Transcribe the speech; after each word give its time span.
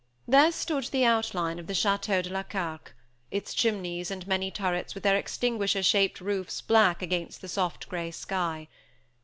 There 0.27 0.51
stood 0.51 0.85
the 0.85 1.05
outline 1.05 1.59
of 1.59 1.67
the 1.67 1.73
Château 1.75 2.23
de 2.23 2.29
la 2.31 2.41
Carque, 2.41 2.95
its 3.29 3.53
chimneys 3.53 4.09
and 4.09 4.25
many 4.25 4.49
turrets 4.49 4.95
with 4.95 5.03
their 5.03 5.15
extinguisher 5.15 5.83
shaped 5.83 6.19
roofs 6.19 6.59
black 6.59 7.03
against 7.03 7.41
the 7.41 7.47
soft 7.47 7.87
grey 7.87 8.09
sky. 8.09 8.67